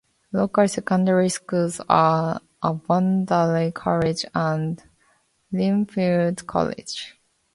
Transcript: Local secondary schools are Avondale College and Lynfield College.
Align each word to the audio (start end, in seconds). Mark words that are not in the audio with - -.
Local 0.31 0.67
secondary 0.67 1.29
schools 1.29 1.79
are 1.87 2.41
Avondale 2.63 3.71
College 3.71 4.25
and 4.33 4.81
Lynfield 5.53 6.47
College. 6.47 7.19